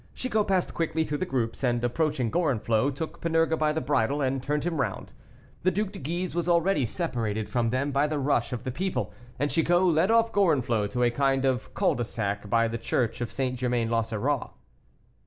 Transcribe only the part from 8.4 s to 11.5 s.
of the people, and Chicot led off Gorenflot to a kind